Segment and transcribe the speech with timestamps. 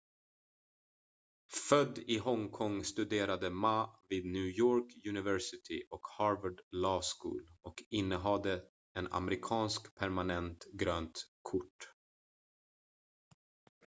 [1.69, 8.61] "född i hongkong studerade ma vid new york university och harvard law school och innehade
[8.93, 11.89] en amerikanskt permanent "grönt kort"".